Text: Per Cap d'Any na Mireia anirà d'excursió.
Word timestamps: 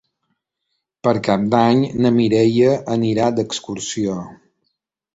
Per 1.07 1.13
Cap 1.27 1.43
d'Any 1.55 1.85
na 2.05 2.13
Mireia 2.17 2.75
anirà 2.99 3.31
d'excursió. 3.39 4.21